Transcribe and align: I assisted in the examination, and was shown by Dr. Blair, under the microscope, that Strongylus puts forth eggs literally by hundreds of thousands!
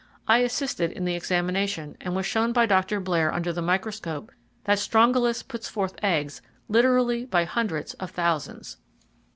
I 0.27 0.39
assisted 0.39 0.91
in 0.91 1.05
the 1.05 1.13
examination, 1.13 1.95
and 2.01 2.15
was 2.15 2.25
shown 2.25 2.53
by 2.53 2.65
Dr. 2.65 2.99
Blair, 2.99 3.31
under 3.31 3.53
the 3.53 3.61
microscope, 3.61 4.31
that 4.63 4.79
Strongylus 4.79 5.43
puts 5.47 5.69
forth 5.69 5.93
eggs 6.01 6.41
literally 6.67 7.23
by 7.23 7.43
hundreds 7.45 7.93
of 7.93 8.09
thousands! 8.09 8.77